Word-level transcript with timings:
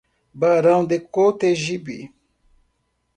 Barão 0.33 0.83
de 0.83 0.97
Cotegipe 0.99 2.11